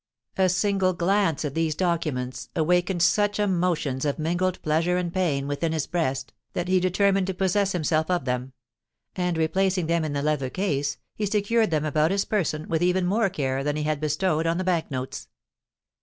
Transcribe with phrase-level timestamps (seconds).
[0.35, 5.73] A single glance at these documents awakened such emotions of mingled pleasure and pain within
[5.73, 8.53] his breast, that he determined to possess himself of them;
[9.15, 13.05] and replacing them in the leather case, he secured them about his person with even
[13.05, 15.27] more care than he had bestowed on the Bank notes.